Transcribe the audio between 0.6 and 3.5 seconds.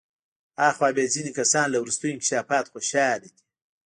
آخوا بیا ځینې کسان له وروستیو انکشافاتو خوشحاله دي.